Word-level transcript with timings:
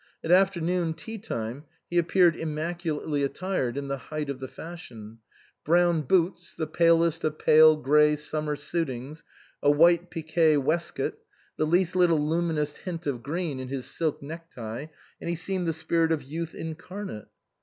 At 0.23 0.31
afternoon 0.31 0.95
tea 0.95 1.19
time 1.19 1.65
he 1.87 1.99
appeared 1.99 2.35
immaculately 2.35 3.21
attired 3.21 3.77
in 3.77 3.87
the 3.87 3.99
height 3.99 4.31
of 4.31 4.39
the 4.39 4.47
fashion; 4.47 5.19
brown 5.63 6.01
boots, 6.01 6.55
the 6.55 6.65
palest 6.65 7.23
of 7.23 7.37
pale 7.37 7.75
grey 7.77 8.15
summer 8.15 8.55
suitings, 8.55 9.21
a 9.61 9.69
white 9.69 10.09
pique 10.09 10.33
waist 10.57 10.95
coat, 10.95 11.19
the 11.57 11.67
least 11.67 11.95
little 11.95 12.17
luminous 12.19 12.77
hint 12.77 13.05
of 13.05 13.21
green 13.21 13.59
in 13.59 13.67
his 13.67 13.85
silk 13.85 14.23
necktie, 14.23 14.87
and 15.21 15.29
he 15.29 15.35
seemed 15.35 15.67
the 15.67 15.71
spirit 15.71 16.11
of 16.11 16.23
youth 16.23 16.55
incarnate. 16.55 17.27